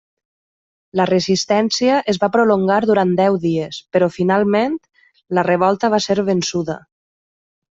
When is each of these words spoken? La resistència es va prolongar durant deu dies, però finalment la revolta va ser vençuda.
La 0.99 1.05
resistència 1.09 1.99
es 2.13 2.19
va 2.23 2.29
prolongar 2.37 2.77
durant 2.91 3.11
deu 3.19 3.37
dies, 3.45 3.79
però 3.97 4.09
finalment 4.17 4.81
la 5.39 5.45
revolta 5.51 5.93
va 5.97 6.01
ser 6.07 6.19
vençuda. 6.33 6.81